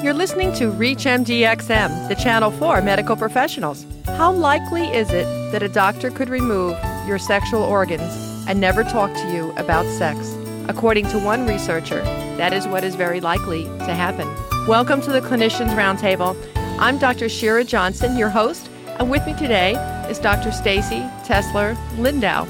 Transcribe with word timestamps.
You're 0.00 0.14
listening 0.14 0.52
to 0.52 0.70
ReachMDXM, 0.70 2.06
the 2.06 2.14
channel 2.14 2.52
for 2.52 2.80
medical 2.80 3.16
professionals. 3.16 3.84
How 4.06 4.30
likely 4.30 4.86
is 4.86 5.10
it 5.10 5.24
that 5.50 5.64
a 5.64 5.68
doctor 5.68 6.12
could 6.12 6.28
remove 6.28 6.78
your 7.04 7.18
sexual 7.18 7.64
organs 7.64 8.14
and 8.46 8.60
never 8.60 8.84
talk 8.84 9.12
to 9.12 9.32
you 9.32 9.50
about 9.56 9.84
sex? 9.86 10.36
According 10.68 11.08
to 11.08 11.18
one 11.18 11.48
researcher, 11.48 12.00
that 12.36 12.52
is 12.52 12.68
what 12.68 12.84
is 12.84 12.94
very 12.94 13.20
likely 13.20 13.64
to 13.64 13.92
happen. 13.92 14.28
Welcome 14.68 15.00
to 15.00 15.10
the 15.10 15.20
Clinicians 15.20 15.74
Roundtable. 15.74 16.36
I'm 16.78 16.98
Dr. 16.98 17.28
Shira 17.28 17.64
Johnson, 17.64 18.16
your 18.16 18.30
host, 18.30 18.70
and 19.00 19.10
with 19.10 19.26
me 19.26 19.34
today 19.34 19.72
is 20.08 20.20
Dr. 20.20 20.52
Stacy 20.52 21.00
Tesler 21.24 21.76
Lindau, 21.98 22.44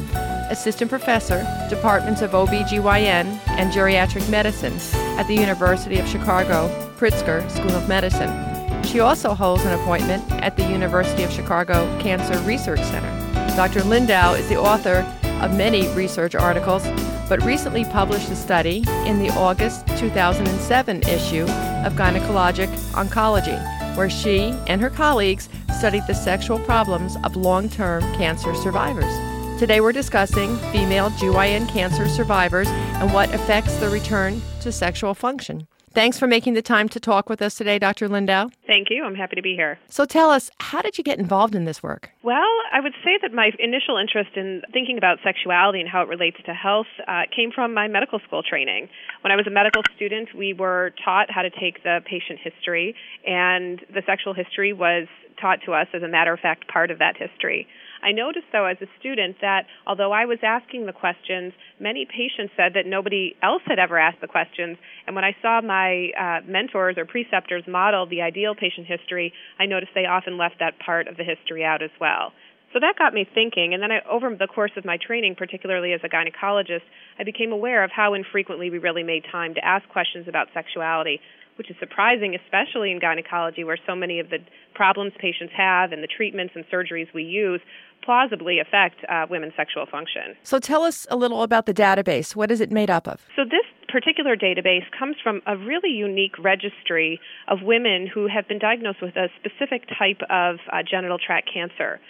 Assistant 0.50 0.90
Professor, 0.90 1.46
Departments 1.70 2.20
of 2.20 2.32
OBGYN 2.32 3.40
and 3.46 3.72
Geriatric 3.72 4.28
Medicine 4.28 4.78
at 5.18 5.26
the 5.26 5.34
University 5.34 5.98
of 5.98 6.06
Chicago 6.06 6.84
Pritzker 6.98 7.48
School 7.48 7.70
of 7.76 7.88
Medicine. 7.88 8.82
She 8.82 8.98
also 8.98 9.32
holds 9.32 9.64
an 9.64 9.78
appointment 9.78 10.28
at 10.32 10.56
the 10.56 10.68
University 10.68 11.22
of 11.22 11.30
Chicago 11.30 11.86
Cancer 12.00 12.36
Research 12.40 12.80
Center. 12.80 13.08
Dr. 13.54 13.84
Lindau 13.84 14.34
is 14.34 14.48
the 14.48 14.58
author 14.58 15.06
of 15.40 15.56
many 15.56 15.86
research 15.94 16.34
articles, 16.34 16.84
but 17.28 17.40
recently 17.44 17.84
published 17.84 18.30
a 18.30 18.34
study 18.34 18.78
in 19.06 19.20
the 19.20 19.30
August 19.36 19.86
2007 19.96 21.02
issue 21.04 21.44
of 21.84 21.92
Gynecologic 21.92 22.68
Oncology, 22.94 23.96
where 23.96 24.10
she 24.10 24.52
and 24.66 24.80
her 24.80 24.90
colleagues 24.90 25.48
studied 25.78 26.04
the 26.08 26.14
sexual 26.14 26.58
problems 26.58 27.16
of 27.22 27.36
long 27.36 27.68
term 27.68 28.02
cancer 28.14 28.52
survivors. 28.56 29.14
Today 29.60 29.80
we're 29.80 29.92
discussing 29.92 30.56
female 30.72 31.10
GYN 31.10 31.68
cancer 31.68 32.08
survivors 32.08 32.66
and 32.68 33.12
what 33.12 33.32
affects 33.32 33.76
the 33.76 33.88
return 33.88 34.42
to 34.62 34.72
sexual 34.72 35.14
function. 35.14 35.68
Thanks 35.92 36.18
for 36.18 36.26
making 36.26 36.54
the 36.54 36.62
time 36.62 36.88
to 36.90 37.00
talk 37.00 37.28
with 37.28 37.42
us 37.42 37.54
today, 37.54 37.78
Dr. 37.78 38.08
Lindau. 38.08 38.48
Thank 38.66 38.88
you. 38.90 39.04
I'm 39.04 39.14
happy 39.14 39.36
to 39.36 39.42
be 39.42 39.54
here. 39.54 39.78
So 39.88 40.04
tell 40.04 40.30
us, 40.30 40.50
how 40.60 40.82
did 40.82 40.98
you 40.98 41.04
get 41.04 41.18
involved 41.18 41.54
in 41.54 41.64
this 41.64 41.82
work? 41.82 42.10
Well, 42.22 42.46
I 42.72 42.80
would 42.80 42.92
say 43.04 43.18
that 43.22 43.32
my 43.32 43.50
initial 43.58 43.96
interest 43.96 44.36
in 44.36 44.62
thinking 44.72 44.98
about 44.98 45.18
sexuality 45.24 45.80
and 45.80 45.88
how 45.88 46.02
it 46.02 46.08
relates 46.08 46.36
to 46.44 46.52
health 46.52 46.86
uh, 47.06 47.22
came 47.34 47.50
from 47.50 47.74
my 47.74 47.88
medical 47.88 48.20
school 48.26 48.42
training. 48.42 48.88
When 49.22 49.32
I 49.32 49.36
was 49.36 49.46
a 49.46 49.50
medical 49.50 49.82
student, 49.96 50.34
we 50.36 50.52
were 50.52 50.92
taught 51.04 51.30
how 51.30 51.42
to 51.42 51.50
take 51.50 51.82
the 51.82 52.00
patient 52.04 52.38
history, 52.42 52.94
and 53.26 53.80
the 53.92 54.02
sexual 54.06 54.34
history 54.34 54.72
was 54.72 55.06
taught 55.40 55.60
to 55.66 55.72
us 55.72 55.86
as 55.94 56.02
a 56.02 56.08
matter 56.08 56.32
of 56.32 56.40
fact 56.40 56.68
part 56.68 56.90
of 56.90 56.98
that 56.98 57.16
history. 57.16 57.66
I 58.02 58.12
noticed, 58.12 58.46
though, 58.52 58.66
as 58.66 58.76
a 58.80 58.86
student, 58.98 59.36
that 59.40 59.66
although 59.86 60.12
I 60.12 60.24
was 60.24 60.38
asking 60.42 60.86
the 60.86 60.92
questions, 60.92 61.52
many 61.80 62.06
patients 62.06 62.52
said 62.56 62.72
that 62.74 62.86
nobody 62.86 63.34
else 63.42 63.62
had 63.66 63.78
ever 63.78 63.98
asked 63.98 64.20
the 64.20 64.28
questions. 64.28 64.78
And 65.06 65.16
when 65.16 65.24
I 65.24 65.36
saw 65.42 65.60
my 65.60 66.10
uh, 66.18 66.40
mentors 66.46 66.96
or 66.96 67.04
preceptors 67.04 67.64
model 67.66 68.06
the 68.06 68.22
ideal 68.22 68.54
patient 68.54 68.86
history, 68.86 69.32
I 69.58 69.66
noticed 69.66 69.92
they 69.94 70.06
often 70.06 70.38
left 70.38 70.56
that 70.60 70.78
part 70.78 71.08
of 71.08 71.16
the 71.16 71.24
history 71.24 71.64
out 71.64 71.82
as 71.82 71.90
well. 72.00 72.32
So 72.72 72.80
that 72.80 72.98
got 72.98 73.14
me 73.14 73.26
thinking, 73.34 73.72
and 73.72 73.82
then 73.82 73.90
I, 73.90 74.00
over 74.08 74.28
the 74.38 74.46
course 74.46 74.72
of 74.76 74.84
my 74.84 74.98
training, 74.98 75.36
particularly 75.36 75.94
as 75.94 76.00
a 76.04 76.08
gynecologist, 76.08 76.84
I 77.18 77.24
became 77.24 77.50
aware 77.50 77.82
of 77.82 77.90
how 77.90 78.12
infrequently 78.12 78.68
we 78.68 78.76
really 78.76 79.02
made 79.02 79.24
time 79.32 79.54
to 79.54 79.64
ask 79.64 79.88
questions 79.88 80.28
about 80.28 80.48
sexuality, 80.52 81.18
which 81.58 81.70
is 81.70 81.76
surprising, 81.80 82.34
especially 82.34 82.92
in 82.92 83.00
gynecology, 83.00 83.64
where 83.64 83.78
so 83.86 83.94
many 83.94 84.20
of 84.20 84.30
the 84.30 84.38
problems 84.74 85.12
patients 85.18 85.52
have 85.56 85.92
and 85.92 86.02
the 86.02 86.06
treatments 86.06 86.54
and 86.54 86.64
surgeries 86.72 87.12
we 87.12 87.24
use 87.24 87.60
plausibly 88.04 88.60
affect 88.60 89.04
uh, 89.08 89.26
women's 89.28 89.52
sexual 89.56 89.84
function. 89.84 90.36
So 90.44 90.58
tell 90.58 90.82
us 90.84 91.06
a 91.10 91.16
little 91.16 91.42
about 91.42 91.66
the 91.66 91.74
database. 91.74 92.36
What 92.36 92.50
is 92.50 92.60
it 92.60 92.70
made 92.70 92.90
up 92.90 93.08
of? 93.08 93.20
So 93.34 93.44
this 93.44 93.66
particular 93.88 94.36
database 94.36 94.84
comes 94.96 95.16
from 95.22 95.42
a 95.46 95.56
really 95.56 95.90
unique 95.90 96.38
registry 96.38 97.20
of 97.48 97.58
women 97.62 98.06
who 98.06 98.28
have 98.28 98.46
been 98.46 98.58
diagnosed 98.58 99.02
with 99.02 99.16
a 99.16 99.28
specific 99.38 99.88
type 99.98 100.20
of 100.30 100.56
uh, 100.72 100.82
genital 100.88 101.18
tract 101.18 101.50
cancer. 101.52 102.00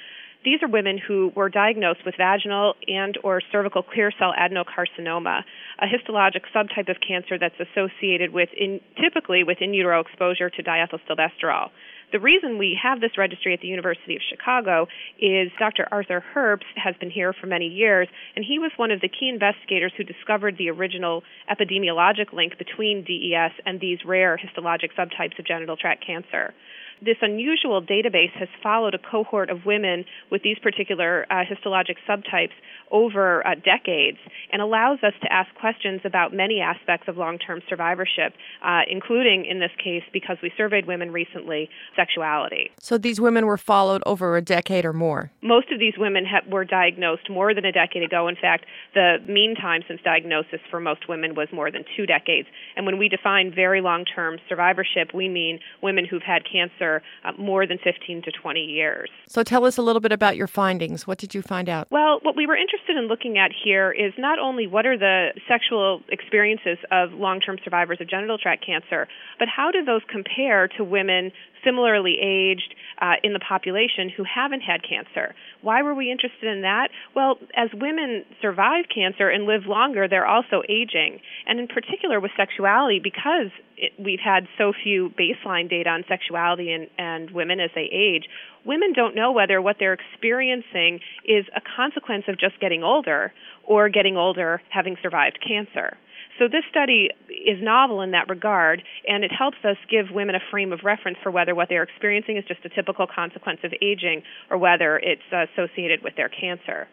These 0.44 0.62
are 0.62 0.68
women 0.68 0.98
who 0.98 1.32
were 1.34 1.48
diagnosed 1.48 2.00
with 2.06 2.14
vaginal 2.16 2.74
and 2.86 3.18
or 3.24 3.42
cervical 3.50 3.82
clear 3.82 4.12
cell 4.18 4.32
adenocarcinoma, 4.38 5.42
a 5.80 5.86
histologic 5.86 6.42
subtype 6.54 6.88
of 6.88 6.96
cancer 7.06 7.38
that's 7.38 7.58
associated 7.58 8.32
with 8.32 8.48
in, 8.56 8.80
typically 9.02 9.42
with 9.42 9.58
in 9.60 9.74
utero 9.74 10.00
exposure 10.00 10.48
to 10.48 10.62
diethylstilbestrol. 10.62 11.70
The 12.12 12.20
reason 12.20 12.56
we 12.56 12.78
have 12.80 13.00
this 13.00 13.18
registry 13.18 13.52
at 13.52 13.60
the 13.60 13.68
University 13.68 14.16
of 14.16 14.22
Chicago 14.30 14.86
is 15.18 15.50
Dr. 15.58 15.86
Arthur 15.90 16.24
Herbst 16.34 16.72
has 16.76 16.94
been 17.00 17.10
here 17.10 17.34
for 17.34 17.46
many 17.46 17.66
years, 17.66 18.08
and 18.34 18.44
he 18.44 18.58
was 18.58 18.70
one 18.76 18.90
of 18.90 19.00
the 19.00 19.08
key 19.08 19.28
investigators 19.28 19.92
who 19.96 20.04
discovered 20.04 20.56
the 20.56 20.70
original 20.70 21.22
epidemiologic 21.50 22.32
link 22.32 22.56
between 22.56 23.04
DES 23.04 23.52
and 23.66 23.80
these 23.80 23.98
rare 24.06 24.38
histologic 24.38 24.94
subtypes 24.96 25.38
of 25.38 25.44
genital 25.44 25.76
tract 25.76 26.06
cancer 26.06 26.54
this 27.02 27.16
unusual 27.22 27.82
database 27.82 28.32
has 28.32 28.48
followed 28.62 28.94
a 28.94 28.98
cohort 28.98 29.50
of 29.50 29.64
women 29.64 30.04
with 30.30 30.42
these 30.42 30.58
particular 30.58 31.26
uh, 31.30 31.44
histologic 31.44 31.96
subtypes 32.08 32.52
over 32.90 33.46
uh, 33.46 33.54
decades 33.54 34.18
and 34.52 34.62
allows 34.62 34.98
us 35.02 35.12
to 35.22 35.32
ask 35.32 35.54
questions 35.54 36.00
about 36.04 36.32
many 36.32 36.60
aspects 36.60 37.08
of 37.08 37.16
long 37.16 37.38
term 37.38 37.60
survivorship, 37.68 38.34
uh, 38.64 38.80
including, 38.88 39.44
in 39.44 39.60
this 39.60 39.70
case, 39.82 40.02
because 40.12 40.36
we 40.42 40.50
surveyed 40.56 40.86
women 40.86 41.12
recently, 41.12 41.68
sexuality. 41.96 42.70
So 42.80 42.98
these 42.98 43.20
women 43.20 43.46
were 43.46 43.58
followed 43.58 44.02
over 44.06 44.36
a 44.36 44.42
decade 44.42 44.84
or 44.84 44.92
more? 44.92 45.30
Most 45.42 45.70
of 45.70 45.78
these 45.78 45.94
women 45.98 46.24
ha- 46.24 46.48
were 46.50 46.64
diagnosed 46.64 47.28
more 47.30 47.54
than 47.54 47.64
a 47.64 47.72
decade 47.72 48.02
ago. 48.02 48.28
In 48.28 48.36
fact, 48.36 48.64
the 48.94 49.18
mean 49.28 49.54
time 49.54 49.82
since 49.86 50.00
diagnosis 50.02 50.60
for 50.70 50.80
most 50.80 51.08
women 51.08 51.34
was 51.34 51.48
more 51.52 51.70
than 51.70 51.84
two 51.96 52.06
decades. 52.06 52.48
And 52.76 52.86
when 52.86 52.98
we 52.98 53.08
define 53.08 53.52
very 53.54 53.80
long 53.80 54.04
term 54.04 54.38
survivorship, 54.48 55.14
we 55.14 55.28
mean 55.28 55.60
women 55.82 56.04
who've 56.04 56.22
had 56.22 56.42
cancer 56.50 56.87
uh, 57.24 57.32
more 57.38 57.66
than 57.66 57.78
15 57.78 58.22
to 58.22 58.32
20 58.32 58.60
years. 58.60 59.08
So 59.26 59.42
tell 59.42 59.64
us 59.64 59.78
a 59.78 59.82
little 59.82 60.00
bit 60.00 60.12
about 60.12 60.36
your 60.36 60.46
findings. 60.46 61.06
What 61.06 61.18
did 61.18 61.34
you 61.34 61.42
find 61.42 61.68
out? 61.68 61.88
Well, 61.90 62.20
what 62.22 62.36
we 62.36 62.46
were 62.46 62.56
interested 62.56 62.78
interested 62.88 63.02
in 63.02 63.08
looking 63.08 63.38
at 63.38 63.50
here 63.64 63.92
is 63.92 64.12
not 64.18 64.38
only 64.38 64.66
what 64.66 64.86
are 64.86 64.96
the 64.96 65.28
sexual 65.48 66.00
experiences 66.08 66.78
of 66.90 67.12
long 67.12 67.40
term 67.40 67.58
survivors 67.62 67.98
of 68.00 68.08
genital 68.08 68.38
tract 68.38 68.64
cancer, 68.64 69.08
but 69.38 69.48
how 69.48 69.70
do 69.70 69.84
those 69.84 70.02
compare 70.10 70.68
to 70.68 70.84
women 70.84 71.32
similarly 71.64 72.16
aged 72.20 72.74
uh, 73.00 73.14
in 73.22 73.32
the 73.32 73.40
population 73.40 74.08
who 74.08 74.24
haven't 74.24 74.60
had 74.60 74.82
cancer. 74.82 75.34
Why 75.62 75.82
were 75.82 75.94
we 75.94 76.10
interested 76.10 76.48
in 76.48 76.62
that? 76.62 76.88
Well, 77.14 77.38
as 77.54 77.68
women 77.74 78.24
survive 78.40 78.86
cancer 78.92 79.28
and 79.28 79.44
live 79.44 79.66
longer, 79.66 80.08
they're 80.08 80.26
also 80.26 80.62
aging. 80.68 81.20
And 81.46 81.60
in 81.60 81.68
particular 81.68 82.20
with 82.20 82.32
sexuality, 82.36 83.00
because 83.02 83.50
it, 83.76 83.92
we've 83.98 84.20
had 84.22 84.48
so 84.56 84.72
few 84.72 85.10
baseline 85.18 85.68
data 85.70 85.90
on 85.90 86.04
sexuality 86.08 86.72
and, 86.72 86.88
and 86.98 87.30
women 87.30 87.60
as 87.60 87.70
they 87.74 87.88
age, 87.92 88.24
women 88.64 88.92
don't 88.92 89.14
know 89.14 89.32
whether 89.32 89.62
what 89.62 89.76
they're 89.78 89.94
experiencing 89.94 91.00
is 91.24 91.46
a 91.56 91.60
consequence 91.76 92.24
of 92.28 92.38
just 92.38 92.58
getting 92.60 92.82
older 92.82 93.32
or 93.64 93.88
getting 93.88 94.16
older 94.16 94.60
having 94.70 94.96
survived 95.02 95.38
cancer. 95.46 95.96
So 96.38 96.46
this 96.46 96.62
study 96.70 97.10
is 97.28 97.58
novel 97.60 98.00
in 98.00 98.12
that 98.12 98.28
regard, 98.28 98.82
and 99.06 99.24
it 99.24 99.32
helps 99.36 99.58
us 99.64 99.76
give 99.90 100.06
women 100.12 100.36
a 100.36 100.40
frame 100.50 100.72
of 100.72 100.80
reference 100.84 101.18
for 101.22 101.32
whether 101.32 101.54
what 101.54 101.68
they're 101.68 101.82
experiencing 101.82 102.36
is 102.36 102.44
just 102.46 102.64
a 102.64 102.68
typical 102.68 103.06
consequence 103.12 103.60
of 103.64 103.72
aging 103.82 104.22
or 104.50 104.56
whether 104.56 104.98
it's 104.98 105.22
associated 105.32 106.02
with 106.04 106.14
their 106.16 106.28
cancer. 106.28 106.86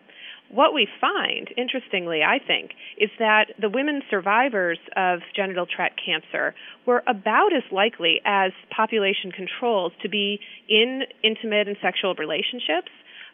What 0.50 0.74
we 0.74 0.88
find, 1.02 1.50
interestingly, 1.58 2.22
I 2.22 2.38
think, 2.40 2.72
is 3.00 3.10
that 3.20 3.46
the 3.60 3.70
women 3.70 4.02
survivors 4.10 4.78
of 4.96 5.20
genital 5.36 5.66
tract 5.66 6.00
cancer 6.04 6.54
were 6.86 7.04
about 7.08 7.54
as 7.56 7.64
likely 7.72 8.22
as 8.26 8.52
population 8.76 9.32
controls 9.32 9.92
to 10.02 10.10
be 10.10 10.40
in 10.70 11.02
intimate 11.24 11.68
and 11.68 11.78
sexual 11.82 12.14
relationships 12.16 12.90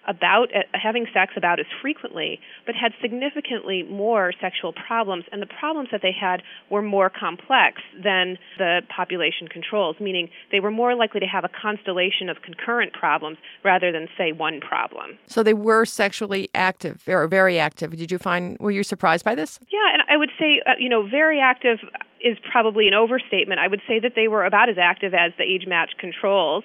about 0.07 0.47
uh, 0.55 0.61
having 0.73 1.05
sex 1.13 1.33
about 1.37 1.59
as 1.59 1.65
frequently, 1.81 2.39
but 2.65 2.75
had 2.75 2.91
significantly 3.01 3.83
more 3.83 4.33
sexual 4.41 4.73
problems, 4.73 5.25
and 5.31 5.41
the 5.41 5.47
problems 5.47 5.89
that 5.91 6.01
they 6.01 6.11
had 6.11 6.41
were 6.69 6.81
more 6.81 7.09
complex 7.09 7.81
than 8.03 8.37
the 8.57 8.81
population 8.95 9.47
controls, 9.47 9.95
meaning 9.99 10.29
they 10.51 10.59
were 10.59 10.71
more 10.71 10.95
likely 10.95 11.19
to 11.19 11.25
have 11.25 11.43
a 11.43 11.49
constellation 11.49 12.29
of 12.29 12.41
concurrent 12.41 12.93
problems 12.93 13.37
rather 13.63 13.91
than, 13.91 14.07
say, 14.17 14.31
one 14.31 14.59
problem. 14.59 15.17
So 15.27 15.43
they 15.43 15.53
were 15.53 15.85
sexually 15.85 16.49
active, 16.55 17.03
or 17.07 17.27
very 17.27 17.59
active. 17.59 17.95
Did 17.95 18.11
you 18.11 18.17
find, 18.17 18.57
were 18.59 18.71
you 18.71 18.83
surprised 18.83 19.23
by 19.23 19.35
this? 19.35 19.59
Yeah, 19.71 19.93
and 19.93 20.01
I 20.09 20.17
would 20.17 20.31
say, 20.39 20.61
uh, 20.65 20.71
you 20.79 20.89
know, 20.89 21.07
very 21.07 21.39
active 21.39 21.79
is 22.23 22.37
probably 22.51 22.87
an 22.87 22.93
overstatement. 22.93 23.59
I 23.59 23.67
would 23.67 23.81
say 23.87 23.99
that 23.99 24.13
they 24.15 24.27
were 24.27 24.45
about 24.45 24.69
as 24.69 24.77
active 24.79 25.13
as 25.13 25.31
the 25.37 25.43
age 25.43 25.65
matched 25.67 25.97
controls. 25.97 26.63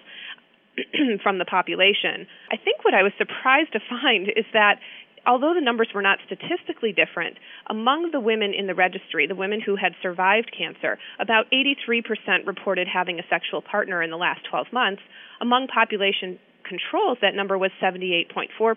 from 1.22 1.38
the 1.38 1.44
population. 1.44 2.26
I 2.50 2.56
think 2.56 2.84
what 2.84 2.94
I 2.94 3.02
was 3.02 3.12
surprised 3.18 3.72
to 3.72 3.80
find 3.88 4.28
is 4.28 4.44
that 4.52 4.78
although 5.26 5.54
the 5.54 5.60
numbers 5.60 5.88
were 5.94 6.02
not 6.02 6.18
statistically 6.24 6.92
different, 6.92 7.36
among 7.68 8.10
the 8.12 8.20
women 8.20 8.54
in 8.54 8.66
the 8.66 8.74
registry, 8.74 9.26
the 9.26 9.34
women 9.34 9.60
who 9.60 9.76
had 9.76 9.92
survived 10.02 10.54
cancer, 10.56 10.98
about 11.18 11.46
83% 11.50 12.46
reported 12.46 12.86
having 12.88 13.18
a 13.18 13.22
sexual 13.28 13.60
partner 13.60 14.02
in 14.02 14.10
the 14.10 14.16
last 14.16 14.40
12 14.48 14.68
months. 14.72 15.02
Among 15.40 15.66
population 15.66 16.38
controls, 16.64 17.18
that 17.22 17.34
number 17.34 17.58
was 17.58 17.70
78.4%. 17.82 18.76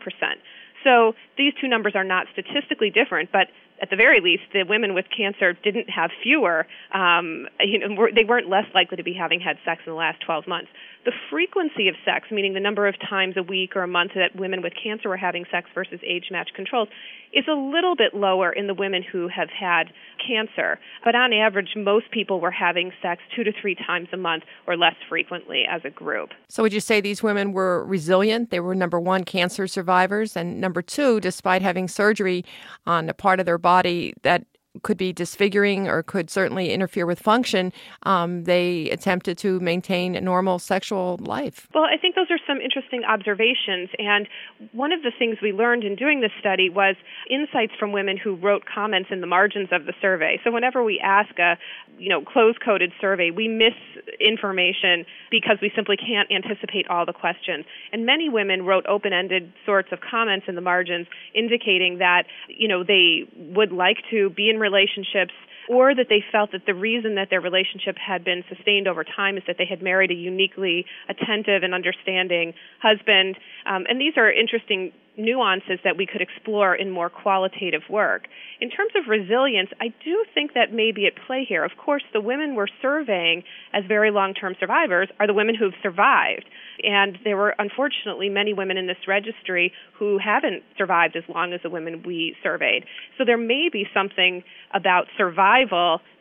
So 0.84 1.14
these 1.38 1.54
two 1.60 1.68
numbers 1.68 1.94
are 1.96 2.04
not 2.04 2.28
statistically 2.34 2.90
different, 2.90 3.32
but 3.32 3.48
at 3.82 3.90
the 3.90 3.96
very 3.96 4.20
least, 4.20 4.44
the 4.54 4.64
women 4.64 4.94
with 4.94 5.06
cancer 5.16 5.54
didn't 5.54 5.90
have 5.90 6.12
fewer, 6.24 6.68
um, 6.94 7.48
you 7.60 7.80
know, 7.80 8.08
they 8.14 8.24
weren't 8.24 8.50
less 8.50 8.66
likely 8.76 8.98
to 8.98 9.04
be 9.04 9.14
having 9.14 9.40
had 9.40 9.58
sex 9.66 9.82
in 9.86 9.92
the 9.92 9.98
last 9.98 10.20
12 10.26 10.48
months. 10.48 10.70
The 11.10 11.16
frequency 11.32 11.88
of 11.88 11.96
sex, 12.06 12.28
meaning 12.30 12.54
the 12.54 12.60
number 12.60 12.88
of 12.88 12.94
times 13.10 13.34
a 13.36 13.42
week 13.42 13.76
or 13.76 13.82
a 13.82 13.88
month 13.88 14.12
that 14.14 14.40
women 14.40 14.62
with 14.62 14.74
cancer 14.76 15.10
were 15.10 15.18
having 15.18 15.44
sex 15.50 15.68
versus 15.74 16.00
age 16.06 16.26
matched 16.30 16.54
controls, 16.54 16.88
is 17.34 17.46
a 17.50 17.56
little 17.56 17.96
bit 17.96 18.14
lower 18.14 18.52
in 18.52 18.68
the 18.68 18.76
women 18.76 19.02
who 19.02 19.28
have 19.28 19.50
had 19.50 19.86
cancer. 20.24 20.78
But 21.04 21.16
on 21.16 21.34
average, 21.34 21.70
most 21.76 22.12
people 22.12 22.40
were 22.40 22.52
having 22.52 22.92
sex 23.02 23.24
two 23.36 23.44
to 23.44 23.52
three 23.60 23.74
times 23.74 24.10
a 24.14 24.18
month 24.18 24.44
or 24.68 24.78
less 24.78 24.94
frequently 25.10 25.64
as 25.68 25.82
a 25.84 25.90
group. 25.90 26.30
So, 26.48 26.62
would 26.62 26.74
you 26.74 26.80
say 26.80 27.02
these 27.02 27.24
women 27.24 27.54
were 27.54 27.84
resilient? 27.86 28.52
They 28.52 28.60
were 28.60 28.76
number 28.76 29.00
one, 29.00 29.24
cancer 29.24 29.66
survivors, 29.66 30.38
and 30.38 30.62
number 30.62 30.84
two, 30.84 31.20
despite 31.20 31.64
having 31.64 31.88
surgery 31.88 32.46
on 32.86 33.10
a 33.10 33.16
part 33.16 33.40
of 33.40 33.48
their 33.48 33.58
body 33.58 34.14
that 34.22 34.46
could 34.84 34.98
be 34.98 35.12
disfiguring 35.12 35.88
or 35.88 36.04
could 36.04 36.30
certainly 36.30 36.72
interfere 36.72 37.06
with 37.06 37.20
function, 37.20 37.74
um, 38.04 38.44
they 38.44 38.90
attempted 38.92 39.38
to 39.40 39.60
maintain 39.60 40.16
a 40.16 40.22
normal 40.22 40.60
sexual 40.60 41.18
life. 41.22 41.68
Well, 41.74 41.86
I 41.86 41.98
think 41.98 42.16
those 42.16 42.30
are 42.30 42.40
some 42.46 42.62
interesting 42.62 43.04
observations. 43.04 43.90
And 43.98 44.28
one 44.72 44.92
of 44.92 45.02
the 45.02 45.12
things 45.18 45.38
we 45.42 45.52
learned 45.52 45.84
in 45.84 45.96
doing 45.96 46.22
this 46.22 46.32
study 46.40 46.70
was 46.70 46.96
insights 47.30 47.74
from 47.80 47.92
women 47.92 48.16
who 48.16 48.36
wrote 48.36 48.64
comments 48.66 49.10
in 49.12 49.22
the 49.22 49.28
margins 49.28 49.70
of 49.72 49.86
the 49.86 49.94
survey. 50.02 50.40
So 50.44 50.52
whenever 50.52 50.84
we 50.84 51.00
ask 51.04 51.38
a 51.40 51.58
you 51.98 52.10
know 52.10 52.22
closed-coded 52.22 52.92
survey, 53.02 53.32
we 53.32 53.48
miss 53.48 53.74
information 54.20 55.06
because 55.32 55.58
we 55.62 55.72
simply 55.76 55.98
can't 55.98 56.30
anticipate 56.32 56.88
all 56.90 57.06
the 57.06 57.14
questions. 57.14 57.66
And 57.92 58.06
many 58.06 58.30
women 58.30 58.66
wrote 58.66 58.86
open-ended 58.86 59.52
sorts 59.66 59.90
of 59.92 60.00
comments 60.00 60.46
in 60.48 60.56
the 60.56 60.62
margins 60.62 61.08
indicating 61.34 61.98
that 61.98 62.24
you 62.48 62.68
know 62.68 62.84
they 62.84 63.28
would 63.36 63.72
like 63.72 63.98
to 64.12 64.30
be 64.30 64.50
in 64.50 64.59
relationships 64.60 65.34
or 65.70 65.94
that 65.94 66.08
they 66.10 66.24
felt 66.32 66.52
that 66.52 66.66
the 66.66 66.74
reason 66.74 67.16
that 67.16 67.30
their 67.30 67.40
relationship 67.40 67.96
had 67.96 68.26
been 68.26 68.44
sustained 68.50 68.88
over 68.88 69.04
time 69.04 69.38
is 69.38 69.44
that 69.46 69.56
they 69.58 69.68
had 69.70 69.82
married 69.84 70.10
a 70.10 70.16
uniquely 70.16 70.84
attentive 71.08 71.62
and 71.62 71.76
understanding 71.76 72.54
husband. 72.82 73.38
Um, 73.70 73.86
and 73.88 74.02
these 74.02 74.14
are 74.18 74.30
interesting 74.32 74.92
nuances 75.20 75.80
that 75.84 75.98
we 75.98 76.06
could 76.06 76.22
explore 76.22 76.74
in 76.74 76.90
more 76.90 77.10
qualitative 77.10 77.82
work. 77.90 78.28
In 78.62 78.70
terms 78.70 78.92
of 78.96 79.10
resilience, 79.10 79.70
I 79.80 79.90
do 80.04 80.24
think 80.34 80.54
that 80.54 80.74
may 80.74 80.92
be 80.92 81.06
at 81.06 81.14
play 81.28 81.46
here. 81.48 81.64
Of 81.64 81.72
course, 81.78 82.04
the 82.14 82.22
women 82.22 82.56
we're 82.56 82.72
surveying 82.82 83.44
as 83.74 83.84
very 83.88 84.12
long 84.12 84.34
term 84.34 84.56
survivors 84.60 85.10
are 85.20 85.28
the 85.28 85.34
women 85.34 85.56
who've 85.56 85.74
survived. 85.84 86.46
And 86.82 87.18
there 87.24 87.36
were 87.36 87.54
unfortunately 87.60 88.30
many 88.30 88.54
women 88.54 88.78
in 88.78 88.88
this 88.88 88.98
registry 89.08 89.74
who 89.98 90.18
haven't 90.18 90.64
survived 90.78 91.16
as 91.16 91.24
long 91.28 91.54
as 91.54 91.60
the 91.62 91.70
women 91.70 92.04
we 92.06 92.36
surveyed. 92.42 92.86
So 93.18 93.26
there 93.26 93.38
may 93.38 93.68
be 93.72 93.86
something 93.94 94.44
about 94.74 95.06
survival 95.18 95.59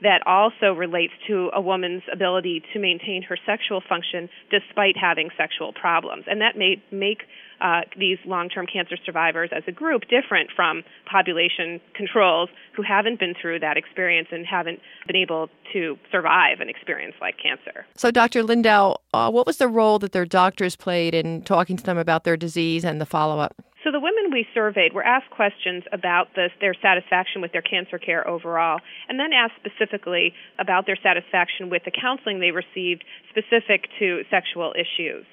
that 0.03 0.23
also 0.27 0.73
relates 0.73 1.13
to 1.27 1.51
a 1.55 1.61
woman's 1.61 2.03
ability 2.13 2.63
to 2.73 2.79
maintain 2.79 3.23
her 3.23 3.37
sexual 3.47 3.83
function 3.89 4.29
despite 4.51 4.97
having 4.97 5.31
sexual 5.37 5.73
problems. 5.73 6.25
And 6.27 6.41
that 6.41 6.57
may 6.57 6.83
make 6.91 7.23
uh, 7.61 7.81
these 7.99 8.19
long-term 8.25 8.67
cancer 8.73 8.97
survivors 9.05 9.51
as 9.55 9.65
a 9.67 9.73
group 9.73 10.03
different 10.03 10.51
from 10.55 10.85
population 11.11 11.81
controls 11.95 12.49
who 12.77 12.83
haven't 12.83 13.19
been 13.19 13.35
through 13.41 13.59
that 13.59 13.77
experience 13.77 14.29
and 14.31 14.47
haven't 14.47 14.79
been 15.07 15.17
able 15.17 15.49
to 15.73 15.97
survive 16.13 16.61
an 16.61 16.69
experience 16.69 17.15
like 17.21 17.37
cancer. 17.43 17.85
So, 17.97 18.11
Dr. 18.11 18.43
Lindau, 18.43 18.97
uh, 19.13 19.31
what 19.31 19.47
was 19.47 19.57
the 19.57 19.69
role 19.69 19.99
that 19.99 20.13
their 20.13 20.27
doctors 20.27 20.77
played 20.77 21.15
in 21.15 21.43
talking 21.43 21.77
to 21.77 21.83
them 21.83 21.99
about 21.99 22.25
their 22.25 22.37
disease 22.37 22.85
and 22.85 23.01
the 23.01 23.07
follow-up? 23.07 23.55
So 23.85 23.93
the 23.93 24.01
women 24.01 24.33
we 24.33 24.47
surveyed 24.55 24.93
were 24.93 25.05
asked 25.05 25.31
questions 25.31 25.85
about 25.93 26.29
their 26.35 26.75
satisfaction 26.83 27.41
with 27.41 27.53
their 27.53 27.63
cancer 27.63 27.99
care 27.99 28.27
overall, 28.27 28.81
and 29.09 29.19
then 29.21 29.33
asked 29.33 29.55
specifically 29.57 30.35
about 30.59 30.87
their 30.87 30.99
satisfaction 31.03 31.71
with 31.71 31.85
the 31.85 31.93
counseling 31.93 32.41
they 32.41 32.51
received 32.51 33.05
specific 33.31 33.89
to 34.01 34.25
sexual 34.31 34.75
issues 34.75 35.25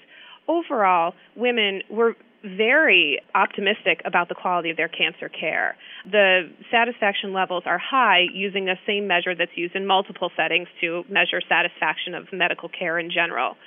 overall, 0.47 1.13
women 1.35 1.81
were 1.89 2.15
very 2.43 3.19
optimistic 3.33 4.01
about 4.05 4.29
the 4.29 4.35
quality 4.35 4.69
of 4.69 4.77
their 4.77 4.87
cancer 4.87 5.29
care. 5.29 5.75
The 6.09 6.51
satisfaction 6.69 7.33
levels 7.33 7.63
are 7.65 7.79
high 7.79 8.25
using 8.33 8.65
the 8.65 8.75
same 8.85 9.07
measure 9.07 9.33
that's 9.33 9.55
used 9.55 9.75
in 9.75 9.87
multiple 9.87 10.29
settings 10.37 10.67
to 10.81 11.03
measure 11.09 11.41
satisfaction 11.49 12.13
of 12.13 12.31
medical 12.31 12.69
care 12.69 12.99
in 12.99 13.09
general. 13.09 13.57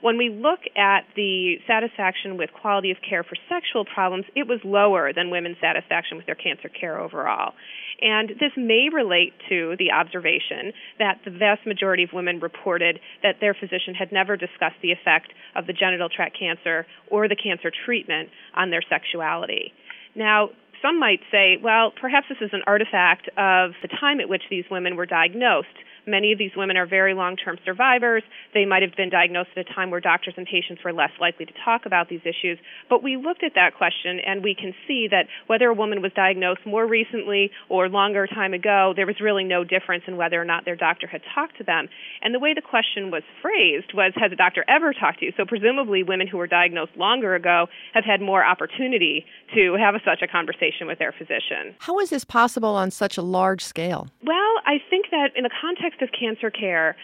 When 0.00 0.18
we 0.18 0.28
look 0.28 0.60
at 0.76 1.04
the 1.16 1.56
satisfaction 1.66 2.36
with 2.36 2.50
quality 2.52 2.90
of 2.90 2.98
care 3.08 3.24
for 3.24 3.34
sexual 3.48 3.84
problems, 3.84 4.26
it 4.34 4.46
was 4.46 4.60
lower 4.64 5.12
than 5.12 5.30
women's 5.30 5.56
satisfaction 5.60 6.16
with 6.16 6.26
their 6.26 6.34
cancer 6.34 6.68
care 6.68 7.00
overall. 7.00 7.54
And 8.00 8.30
this 8.40 8.52
may 8.56 8.88
relate 8.92 9.32
to 9.48 9.74
the 9.78 9.92
observation 9.92 10.72
that 10.98 11.20
the 11.24 11.30
vast 11.30 11.66
majority 11.66 12.02
of 12.02 12.10
women 12.12 12.40
reported 12.40 13.00
that 13.22 13.36
their 13.40 13.54
physician 13.54 13.94
had 13.94 14.12
never 14.12 14.36
discussed 14.36 14.76
the 14.82 14.92
effect 14.92 15.32
of 15.54 15.66
the 15.66 15.72
genital 15.72 16.08
tract 16.08 16.38
cancer 16.38 16.86
or 17.10 17.26
the 17.26 17.36
cancer 17.36 17.72
treatment 17.86 18.28
on 18.54 18.70
their 18.70 18.82
sexuality. 18.88 19.72
Now, 20.14 20.50
some 20.82 21.00
might 21.00 21.20
say, 21.32 21.56
well, 21.62 21.92
perhaps 21.98 22.26
this 22.28 22.38
is 22.40 22.50
an 22.52 22.62
artifact 22.66 23.28
of 23.36 23.72
the 23.80 23.88
time 24.00 24.20
at 24.20 24.28
which 24.28 24.42
these 24.50 24.64
women 24.70 24.96
were 24.96 25.06
diagnosed. 25.06 25.68
Many 26.06 26.32
of 26.32 26.38
these 26.38 26.52
women 26.56 26.76
are 26.76 26.86
very 26.86 27.14
long 27.14 27.36
term 27.36 27.58
survivors. 27.64 28.22
They 28.54 28.64
might 28.64 28.82
have 28.82 28.94
been 28.96 29.10
diagnosed 29.10 29.50
at 29.56 29.68
a 29.68 29.74
time 29.74 29.90
where 29.90 30.00
doctors 30.00 30.34
and 30.36 30.46
patients 30.46 30.82
were 30.84 30.92
less 30.92 31.10
likely 31.20 31.46
to 31.46 31.52
talk 31.64 31.82
about 31.84 32.08
these 32.08 32.20
issues. 32.22 32.58
But 32.88 33.02
we 33.02 33.16
looked 33.16 33.42
at 33.42 33.52
that 33.56 33.74
question 33.76 34.20
and 34.24 34.42
we 34.42 34.54
can 34.54 34.72
see 34.86 35.08
that 35.10 35.26
whether 35.48 35.66
a 35.66 35.74
woman 35.74 36.02
was 36.02 36.12
diagnosed 36.14 36.60
more 36.64 36.86
recently 36.86 37.50
or 37.68 37.88
longer 37.88 38.26
time 38.26 38.54
ago, 38.54 38.92
there 38.94 39.06
was 39.06 39.20
really 39.20 39.42
no 39.42 39.64
difference 39.64 40.04
in 40.06 40.16
whether 40.16 40.40
or 40.40 40.44
not 40.44 40.64
their 40.64 40.76
doctor 40.76 41.08
had 41.08 41.22
talked 41.34 41.58
to 41.58 41.64
them. 41.64 41.88
And 42.22 42.32
the 42.32 42.38
way 42.38 42.54
the 42.54 42.62
question 42.62 43.10
was 43.10 43.22
phrased 43.42 43.92
was 43.92 44.12
Has 44.14 44.30
a 44.30 44.36
doctor 44.36 44.64
ever 44.68 44.92
talked 44.92 45.20
to 45.20 45.26
you? 45.26 45.32
So 45.36 45.44
presumably 45.44 46.04
women 46.04 46.28
who 46.28 46.38
were 46.38 46.46
diagnosed 46.46 46.92
longer 46.96 47.34
ago 47.34 47.66
have 47.94 48.04
had 48.04 48.20
more 48.20 48.44
opportunity 48.44 49.26
to 49.54 49.74
have 49.74 49.96
a, 49.96 50.00
such 50.04 50.22
a 50.22 50.28
conversation 50.28 50.86
with 50.86 50.98
their 50.98 51.12
physician. 51.12 51.74
How 51.80 51.98
is 51.98 52.10
this 52.10 52.24
possible 52.24 52.76
on 52.76 52.92
such 52.92 53.18
a 53.18 53.22
large 53.22 53.64
scale? 53.64 54.08
Well, 54.22 54.52
I 54.66 54.78
think 54.88 55.06
that 55.10 55.30
in 55.34 55.42
the 55.42 55.50
context 55.60 55.95
of 56.02 56.10
cancer 56.18 56.50
care, 56.50 56.96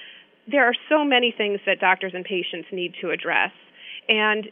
there 0.50 0.64
are 0.64 0.74
so 0.88 1.04
many 1.04 1.32
things 1.36 1.60
that 1.66 1.80
doctors 1.80 2.12
and 2.14 2.24
patients 2.24 2.68
need 2.72 2.94
to 3.00 3.10
address. 3.10 3.52
And 4.08 4.48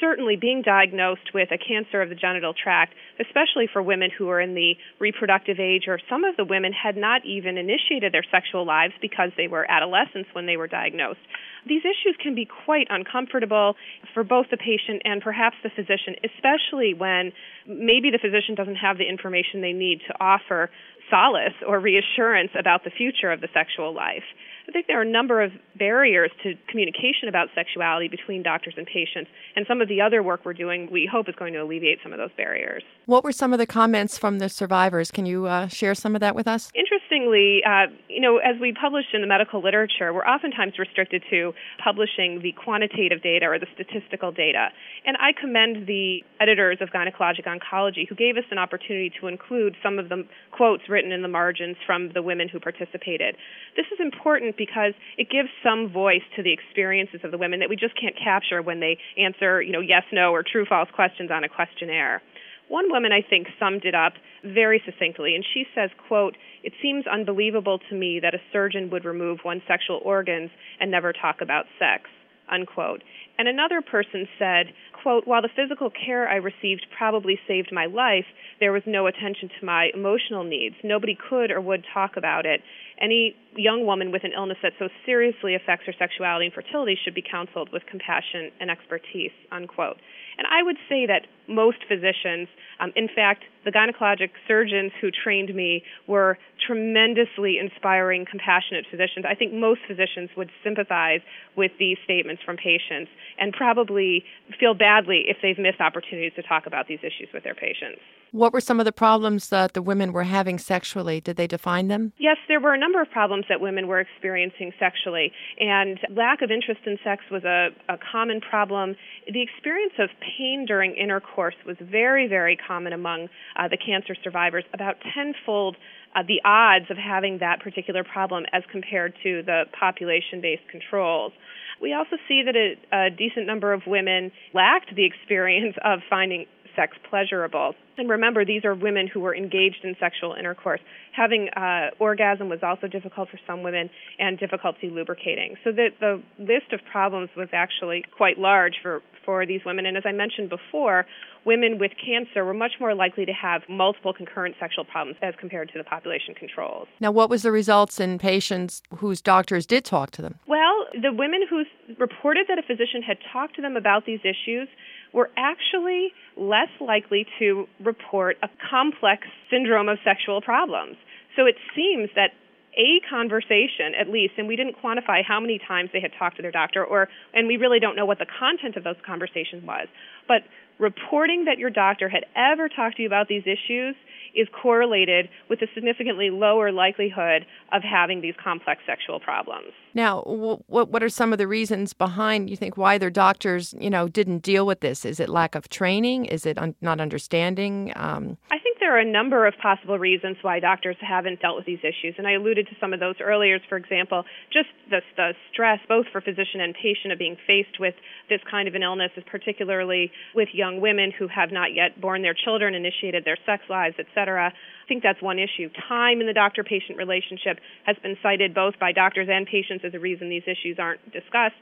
certainly 0.00 0.36
being 0.36 0.62
diagnosed 0.62 1.32
with 1.34 1.50
a 1.52 1.58
cancer 1.58 2.02
of 2.02 2.08
the 2.08 2.14
genital 2.14 2.54
tract, 2.54 2.94
especially 3.20 3.68
for 3.72 3.82
women 3.82 4.10
who 4.16 4.28
are 4.28 4.40
in 4.40 4.54
the 4.54 4.74
reproductive 4.98 5.60
age, 5.60 5.84
or 5.88 5.98
some 6.08 6.24
of 6.24 6.36
the 6.36 6.44
women 6.44 6.72
had 6.72 6.96
not 6.96 7.24
even 7.24 7.58
initiated 7.58 8.12
their 8.12 8.24
sexual 8.30 8.66
lives 8.66 8.94
because 9.00 9.30
they 9.36 9.48
were 9.48 9.70
adolescents 9.70 10.28
when 10.32 10.46
they 10.46 10.56
were 10.56 10.66
diagnosed. 10.66 11.20
These 11.66 11.82
issues 11.82 12.16
can 12.22 12.34
be 12.34 12.46
quite 12.64 12.86
uncomfortable 12.90 13.74
for 14.12 14.24
both 14.24 14.46
the 14.50 14.56
patient 14.56 15.02
and 15.04 15.22
perhaps 15.22 15.56
the 15.62 15.70
physician, 15.70 16.16
especially 16.24 16.92
when 16.92 17.32
maybe 17.66 18.10
the 18.10 18.18
physician 18.20 18.54
doesn't 18.54 18.76
have 18.76 18.98
the 18.98 19.08
information 19.08 19.60
they 19.60 19.72
need 19.72 20.00
to 20.08 20.14
offer 20.20 20.70
solace 21.10 21.56
or 21.66 21.80
reassurance 21.80 22.50
about 22.58 22.84
the 22.84 22.90
future 22.90 23.32
of 23.32 23.40
the 23.40 23.48
sexual 23.52 23.94
life. 23.94 24.24
I 24.68 24.72
think 24.72 24.86
there 24.86 24.98
are 24.98 25.02
a 25.02 25.10
number 25.10 25.42
of 25.42 25.52
barriers 25.78 26.30
to 26.42 26.54
communication 26.68 27.28
about 27.28 27.48
sexuality 27.54 28.08
between 28.08 28.42
doctors 28.42 28.74
and 28.76 28.86
patients, 28.86 29.30
and 29.56 29.66
some 29.68 29.80
of 29.80 29.88
the 29.88 30.00
other 30.00 30.22
work 30.22 30.40
we're 30.44 30.54
doing, 30.54 30.88
we 30.90 31.08
hope, 31.10 31.28
is 31.28 31.34
going 31.34 31.52
to 31.52 31.60
alleviate 31.60 31.98
some 32.02 32.12
of 32.12 32.18
those 32.18 32.30
barriers. 32.36 32.82
What 33.06 33.24
were 33.24 33.32
some 33.32 33.52
of 33.52 33.58
the 33.58 33.66
comments 33.66 34.16
from 34.16 34.38
the 34.38 34.48
survivors? 34.48 35.10
Can 35.10 35.26
you 35.26 35.46
uh, 35.46 35.68
share 35.68 35.94
some 35.94 36.14
of 36.14 36.20
that 36.20 36.34
with 36.34 36.48
us? 36.48 36.70
Interestingly, 36.74 37.62
uh, 37.66 37.92
you 38.08 38.20
know, 38.20 38.38
as 38.38 38.58
we 38.60 38.72
publish 38.72 39.04
in 39.12 39.20
the 39.20 39.26
medical 39.26 39.62
literature, 39.62 40.12
we're 40.12 40.24
oftentimes 40.24 40.78
restricted 40.78 41.22
to 41.30 41.52
publishing 41.82 42.40
the 42.42 42.52
quantitative 42.52 43.22
data 43.22 43.46
or 43.46 43.58
the 43.58 43.66
statistical 43.74 44.32
data. 44.32 44.68
And 45.04 45.16
I 45.18 45.32
commend 45.38 45.86
the 45.86 46.22
editors 46.40 46.78
of 46.80 46.88
Gynecologic 46.90 47.44
Oncology 47.44 48.08
who 48.08 48.14
gave 48.14 48.36
us 48.36 48.44
an 48.50 48.58
opportunity 48.58 49.12
to 49.20 49.26
include 49.26 49.76
some 49.82 49.98
of 49.98 50.08
the 50.08 50.26
quotes 50.52 50.88
written 50.88 51.12
in 51.12 51.22
the 51.22 51.28
margins 51.28 51.76
from 51.86 52.12
the 52.14 52.22
women 52.22 52.48
who 52.48 52.58
participated. 52.58 53.36
This 53.76 53.86
is 53.92 54.00
important 54.00 54.53
because 54.56 54.92
it 55.18 55.30
gives 55.30 55.48
some 55.62 55.92
voice 55.92 56.22
to 56.36 56.42
the 56.42 56.52
experiences 56.52 57.20
of 57.24 57.30
the 57.30 57.38
women 57.38 57.60
that 57.60 57.68
we 57.68 57.76
just 57.76 57.98
can't 58.00 58.16
capture 58.16 58.62
when 58.62 58.80
they 58.80 58.98
answer, 59.16 59.62
you 59.62 59.72
know, 59.72 59.80
yes, 59.80 60.02
no, 60.12 60.32
or 60.32 60.42
true, 60.42 60.64
false 60.66 60.88
questions 60.94 61.30
on 61.30 61.44
a 61.44 61.48
questionnaire. 61.48 62.22
One 62.68 62.90
woman, 62.90 63.12
I 63.12 63.20
think, 63.20 63.48
summed 63.58 63.84
it 63.84 63.94
up 63.94 64.14
very 64.42 64.82
succinctly, 64.84 65.34
and 65.34 65.44
she 65.52 65.64
says, 65.74 65.90
quote, 66.08 66.36
It 66.62 66.72
seems 66.80 67.04
unbelievable 67.06 67.78
to 67.90 67.94
me 67.94 68.20
that 68.20 68.34
a 68.34 68.40
surgeon 68.52 68.90
would 68.90 69.04
remove 69.04 69.40
one's 69.44 69.62
sexual 69.68 70.00
organs 70.02 70.50
and 70.80 70.90
never 70.90 71.12
talk 71.12 71.40
about 71.42 71.66
sex, 71.78 72.08
unquote. 72.50 73.02
And 73.36 73.48
another 73.48 73.82
person 73.82 74.26
said, 74.38 74.72
quote, 75.02 75.26
While 75.26 75.42
the 75.42 75.50
physical 75.54 75.90
care 75.90 76.28
I 76.28 76.36
received 76.36 76.86
probably 76.96 77.38
saved 77.46 77.70
my 77.70 77.86
life, 77.86 78.26
there 78.60 78.72
was 78.72 78.82
no 78.86 79.06
attention 79.06 79.50
to 79.60 79.66
my 79.66 79.90
emotional 79.92 80.44
needs. 80.44 80.76
Nobody 80.82 81.16
could 81.28 81.50
or 81.50 81.60
would 81.60 81.84
talk 81.92 82.16
about 82.16 82.46
it. 82.46 82.62
Any 83.00 83.34
young 83.56 83.86
woman 83.86 84.12
with 84.12 84.24
an 84.24 84.32
illness 84.36 84.58
that 84.62 84.72
so 84.78 84.88
seriously 85.04 85.54
affects 85.54 85.86
her 85.86 85.94
sexuality 85.98 86.46
and 86.46 86.54
fertility 86.54 86.98
should 87.02 87.14
be 87.14 87.22
counseled 87.22 87.70
with 87.72 87.82
compassion 87.86 88.50
and 88.60 88.70
expertise, 88.70 89.32
unquote. 89.50 89.96
And 90.38 90.46
I 90.50 90.62
would 90.62 90.76
say 90.88 91.06
that 91.06 91.26
most 91.48 91.78
physicians, 91.86 92.48
um, 92.80 92.92
in 92.96 93.08
fact, 93.08 93.44
the 93.64 93.70
gynecologic 93.70 94.30
surgeons 94.48 94.92
who 95.00 95.10
trained 95.10 95.54
me 95.54 95.82
were 96.08 96.38
tremendously 96.66 97.58
inspiring, 97.58 98.26
compassionate 98.28 98.86
physicians. 98.90 99.24
I 99.28 99.34
think 99.34 99.52
most 99.52 99.80
physicians 99.86 100.30
would 100.36 100.50
sympathize 100.62 101.20
with 101.56 101.72
these 101.78 101.98
statements 102.04 102.42
from 102.42 102.56
patients 102.56 103.10
and 103.38 103.52
probably 103.52 104.24
feel 104.58 104.74
badly 104.74 105.24
if 105.28 105.36
they've 105.42 105.58
missed 105.58 105.80
opportunities 105.80 106.32
to 106.36 106.42
talk 106.42 106.66
about 106.66 106.88
these 106.88 107.00
issues 107.02 107.28
with 107.32 107.44
their 107.44 107.54
patients. 107.54 108.00
What 108.34 108.52
were 108.52 108.60
some 108.60 108.80
of 108.80 108.84
the 108.84 108.90
problems 108.90 109.50
that 109.50 109.74
the 109.74 109.80
women 109.80 110.12
were 110.12 110.24
having 110.24 110.58
sexually? 110.58 111.20
Did 111.20 111.36
they 111.36 111.46
define 111.46 111.86
them? 111.86 112.12
Yes, 112.18 112.36
there 112.48 112.58
were 112.58 112.74
a 112.74 112.78
number 112.78 113.00
of 113.00 113.08
problems 113.12 113.44
that 113.48 113.60
women 113.60 113.86
were 113.86 114.00
experiencing 114.00 114.72
sexually, 114.76 115.30
and 115.60 116.00
lack 116.10 116.42
of 116.42 116.50
interest 116.50 116.80
in 116.84 116.98
sex 117.04 117.22
was 117.30 117.44
a, 117.44 117.68
a 117.88 117.96
common 118.10 118.40
problem. 118.40 118.96
The 119.32 119.40
experience 119.40 119.92
of 120.00 120.08
pain 120.18 120.64
during 120.66 120.96
intercourse 120.96 121.54
was 121.64 121.76
very, 121.80 122.26
very 122.26 122.56
common 122.56 122.92
among 122.92 123.28
uh, 123.54 123.68
the 123.68 123.76
cancer 123.76 124.16
survivors, 124.24 124.64
about 124.74 124.96
tenfold 125.14 125.76
uh, 126.16 126.24
the 126.26 126.40
odds 126.44 126.90
of 126.90 126.96
having 126.96 127.38
that 127.38 127.60
particular 127.62 128.02
problem 128.02 128.46
as 128.52 128.64
compared 128.72 129.14
to 129.22 129.44
the 129.46 129.66
population 129.78 130.40
based 130.42 130.66
controls. 130.68 131.32
We 131.80 131.94
also 131.94 132.16
see 132.26 132.42
that 132.42 132.56
a, 132.56 133.06
a 133.06 133.10
decent 133.10 133.46
number 133.46 133.72
of 133.72 133.82
women 133.86 134.32
lacked 134.52 134.90
the 134.96 135.06
experience 135.06 135.76
of 135.84 136.00
finding 136.10 136.46
sex 136.76 136.96
pleasurable. 137.08 137.74
And 137.96 138.08
remember, 138.10 138.44
these 138.44 138.64
are 138.64 138.74
women 138.74 139.06
who 139.06 139.20
were 139.20 139.34
engaged 139.34 139.84
in 139.84 139.94
sexual 140.00 140.34
intercourse. 140.34 140.80
Having 141.12 141.48
uh, 141.50 141.90
orgasm 142.00 142.48
was 142.48 142.60
also 142.62 142.88
difficult 142.88 143.28
for 143.28 143.38
some 143.46 143.62
women, 143.62 143.88
and 144.18 144.38
difficulty 144.38 144.90
lubricating. 144.90 145.54
So 145.62 145.70
the, 145.70 145.88
the 146.00 146.22
list 146.38 146.72
of 146.72 146.80
problems 146.90 147.30
was 147.36 147.48
actually 147.52 148.04
quite 148.16 148.38
large 148.38 148.74
for, 148.82 149.02
for 149.24 149.46
these 149.46 149.60
women. 149.64 149.86
And 149.86 149.96
as 149.96 150.02
I 150.04 150.12
mentioned 150.12 150.50
before, 150.50 151.06
women 151.44 151.78
with 151.78 151.92
cancer 152.04 152.44
were 152.44 152.54
much 152.54 152.72
more 152.80 152.94
likely 152.94 153.24
to 153.26 153.32
have 153.32 153.62
multiple 153.68 154.12
concurrent 154.12 154.56
sexual 154.58 154.84
problems 154.84 155.16
as 155.22 155.34
compared 155.38 155.70
to 155.72 155.78
the 155.78 155.84
population 155.84 156.34
controls. 156.34 156.88
Now, 157.00 157.12
what 157.12 157.30
was 157.30 157.42
the 157.42 157.52
results 157.52 158.00
in 158.00 158.18
patients 158.18 158.82
whose 158.96 159.20
doctors 159.20 159.66
did 159.66 159.84
talk 159.84 160.10
to 160.12 160.22
them? 160.22 160.38
Well, 160.48 160.86
the 161.00 161.12
women 161.12 161.42
who 161.48 161.64
reported 161.98 162.46
that 162.48 162.58
a 162.58 162.62
physician 162.62 163.02
had 163.02 163.18
talked 163.32 163.56
to 163.56 163.62
them 163.62 163.76
about 163.76 164.06
these 164.06 164.20
issues 164.20 164.68
were 165.14 165.30
actually 165.36 166.12
less 166.36 166.68
likely 166.80 167.24
to 167.38 167.66
report 167.82 168.36
a 168.42 168.48
complex 168.68 169.22
syndrome 169.48 169.88
of 169.88 169.98
sexual 170.04 170.42
problems. 170.42 170.96
So 171.36 171.46
it 171.46 171.54
seems 171.74 172.10
that 172.16 172.30
a 172.76 173.00
conversation 173.08 173.94
at 173.98 174.10
least 174.10 174.34
and 174.36 174.48
we 174.48 174.56
didn't 174.56 174.74
quantify 174.82 175.22
how 175.24 175.38
many 175.38 175.60
times 175.66 175.90
they 175.92 176.00
had 176.00 176.10
talked 176.18 176.34
to 176.36 176.42
their 176.42 176.50
doctor 176.50 176.84
or 176.84 177.08
and 177.32 177.46
we 177.46 177.56
really 177.56 177.78
don't 177.78 177.94
know 177.94 178.04
what 178.04 178.18
the 178.18 178.26
content 178.26 178.74
of 178.74 178.82
those 178.82 178.96
conversations 179.06 179.62
was 179.64 179.86
but 180.26 180.42
reporting 180.80 181.44
that 181.44 181.56
your 181.56 181.70
doctor 181.70 182.08
had 182.08 182.26
ever 182.34 182.68
talked 182.68 182.96
to 182.96 183.02
you 183.02 183.06
about 183.06 183.28
these 183.28 183.44
issues 183.46 183.94
is 184.34 184.48
correlated 184.60 185.28
with 185.48 185.62
a 185.62 185.66
significantly 185.74 186.30
lower 186.30 186.72
likelihood 186.72 187.46
of 187.72 187.82
having 187.82 188.20
these 188.20 188.34
complex 188.42 188.82
sexual 188.86 189.20
problems. 189.20 189.72
Now, 189.94 190.22
what 190.22 190.88
what 190.88 191.02
are 191.02 191.08
some 191.08 191.32
of 191.32 191.38
the 191.38 191.46
reasons 191.46 191.92
behind 191.92 192.50
you 192.50 192.56
think 192.56 192.76
why 192.76 192.98
their 192.98 193.10
doctors, 193.10 193.74
you 193.78 193.90
know, 193.90 194.08
didn't 194.08 194.40
deal 194.40 194.66
with 194.66 194.80
this? 194.80 195.04
Is 195.04 195.20
it 195.20 195.28
lack 195.28 195.54
of 195.54 195.68
training? 195.68 196.26
Is 196.26 196.46
it 196.46 196.58
un- 196.58 196.74
not 196.80 197.00
understanding? 197.00 197.92
Um, 197.96 198.36
I 198.50 198.58
think 198.58 198.73
there 198.84 198.94
are 198.94 199.00
a 199.00 199.10
number 199.10 199.46
of 199.46 199.54
possible 199.62 199.98
reasons 199.98 200.36
why 200.42 200.60
doctors 200.60 200.96
haven't 201.00 201.40
dealt 201.40 201.56
with 201.56 201.64
these 201.64 201.80
issues, 201.80 202.14
and 202.18 202.26
I 202.26 202.32
alluded 202.32 202.66
to 202.66 202.76
some 202.78 202.92
of 202.92 203.00
those 203.00 203.14
earlier. 203.18 203.58
For 203.66 203.78
example, 203.78 204.24
just 204.52 204.68
the, 204.90 205.00
the 205.16 205.32
stress, 205.50 205.80
both 205.88 206.04
for 206.12 206.20
physician 206.20 206.60
and 206.60 206.74
patient, 206.74 207.10
of 207.10 207.18
being 207.18 207.38
faced 207.46 207.80
with 207.80 207.94
this 208.28 208.40
kind 208.50 208.68
of 208.68 208.74
an 208.74 208.82
illness, 208.82 209.10
is 209.16 209.24
particularly 209.24 210.12
with 210.34 210.50
young 210.52 210.82
women 210.82 211.10
who 211.18 211.28
have 211.28 211.50
not 211.50 211.72
yet 211.72 211.98
born 211.98 212.20
their 212.20 212.34
children, 212.34 212.74
initiated 212.74 213.24
their 213.24 213.38
sex 213.46 213.62
lives, 213.70 213.96
etc. 213.98 214.52
I 214.52 214.86
think 214.86 215.02
that's 215.02 215.22
one 215.22 215.38
issue. 215.38 215.70
Time 215.88 216.20
in 216.20 216.26
the 216.26 216.36
doctor 216.36 216.62
patient 216.62 216.98
relationship 216.98 217.60
has 217.86 217.96
been 218.02 218.18
cited 218.22 218.52
both 218.52 218.78
by 218.78 218.92
doctors 218.92 219.28
and 219.32 219.46
patients 219.46 219.82
as 219.86 219.94
a 219.94 219.98
reason 219.98 220.28
these 220.28 220.44
issues 220.44 220.76
aren't 220.78 221.00
discussed. 221.10 221.56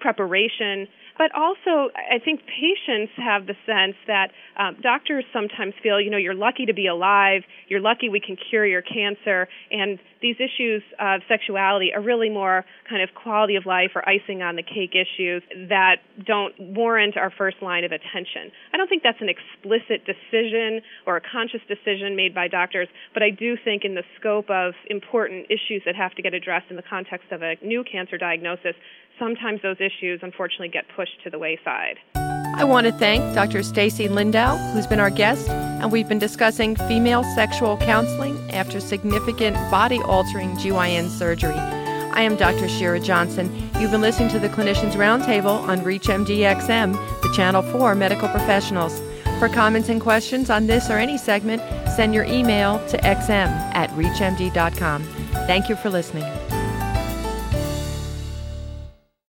Preparation, 0.00 0.88
but 1.18 1.30
also, 1.34 1.90
I 1.96 2.18
think 2.22 2.40
patients 2.44 3.12
have 3.16 3.46
the 3.46 3.56
sense 3.64 3.96
that 4.06 4.28
um, 4.58 4.76
doctors 4.82 5.24
sometimes 5.32 5.72
feel, 5.82 6.00
you 6.00 6.10
know, 6.10 6.18
you're 6.18 6.34
lucky 6.34 6.66
to 6.66 6.74
be 6.74 6.86
alive, 6.86 7.42
you're 7.68 7.80
lucky 7.80 8.08
we 8.08 8.20
can 8.20 8.36
cure 8.36 8.66
your 8.66 8.82
cancer, 8.82 9.48
and 9.70 9.98
these 10.20 10.36
issues 10.36 10.82
of 11.00 11.22
sexuality 11.28 11.92
are 11.94 12.02
really 12.02 12.28
more 12.28 12.64
kind 12.88 13.02
of 13.02 13.10
quality 13.14 13.56
of 13.56 13.64
life 13.64 13.92
or 13.94 14.06
icing 14.08 14.42
on 14.42 14.56
the 14.56 14.62
cake 14.62 14.92
issues 14.92 15.42
that 15.68 15.96
don't 16.24 16.54
warrant 16.60 17.16
our 17.16 17.32
first 17.36 17.56
line 17.62 17.84
of 17.84 17.92
attention. 17.92 18.52
I 18.72 18.76
don't 18.76 18.88
think 18.88 19.02
that's 19.02 19.20
an 19.20 19.28
explicit 19.28 20.04
decision 20.04 20.80
or 21.06 21.16
a 21.16 21.20
conscious 21.20 21.60
decision 21.68 22.16
made 22.16 22.34
by 22.34 22.48
doctors, 22.48 22.88
but 23.14 23.22
I 23.22 23.30
do 23.30 23.56
think 23.62 23.84
in 23.84 23.94
the 23.94 24.04
scope 24.20 24.50
of 24.50 24.74
important 24.90 25.46
issues 25.46 25.82
that 25.86 25.96
have 25.96 26.12
to 26.12 26.22
get 26.22 26.34
addressed 26.34 26.66
in 26.70 26.76
the 26.76 26.84
context 26.84 27.32
of 27.32 27.42
a 27.42 27.54
new 27.62 27.84
cancer 27.84 28.18
diagnosis, 28.18 28.74
sometimes 29.18 29.60
those 29.62 29.76
issues 29.80 30.20
unfortunately 30.22 30.68
get 30.68 30.84
pushed 30.94 31.22
to 31.24 31.30
the 31.30 31.38
wayside. 31.38 31.98
I 32.14 32.64
want 32.64 32.86
to 32.86 32.92
thank 32.92 33.34
Dr. 33.34 33.62
Stacy 33.62 34.08
Lindau, 34.08 34.56
who's 34.72 34.86
been 34.86 35.00
our 35.00 35.10
guest, 35.10 35.48
and 35.48 35.92
we've 35.92 36.08
been 36.08 36.18
discussing 36.18 36.74
female 36.74 37.22
sexual 37.34 37.76
counseling 37.76 38.38
after 38.50 38.80
significant 38.80 39.56
body 39.70 40.00
altering 40.00 40.56
GYN 40.56 41.08
surgery. 41.08 41.54
I 41.54 42.22
am 42.22 42.36
Dr. 42.36 42.66
Shira 42.66 42.98
Johnson. 42.98 43.52
You've 43.78 43.90
been 43.90 44.00
listening 44.00 44.30
to 44.30 44.38
the 44.38 44.48
Clinicians 44.48 44.92
Roundtable 44.92 45.60
on 45.68 45.80
ReachMD 45.80 46.38
XM, 46.56 46.94
the 47.20 47.32
channel 47.34 47.60
for 47.60 47.94
medical 47.94 48.28
professionals. 48.28 49.02
For 49.38 49.50
comments 49.50 49.90
and 49.90 50.00
questions 50.00 50.48
on 50.48 50.66
this 50.66 50.88
or 50.88 50.96
any 50.96 51.18
segment, 51.18 51.60
send 51.94 52.14
your 52.14 52.24
email 52.24 52.78
to 52.88 52.96
xm 52.96 53.50
at 53.74 53.90
reachmd.com. 53.90 55.02
Thank 55.46 55.68
you 55.68 55.76
for 55.76 55.90
listening. 55.90 56.24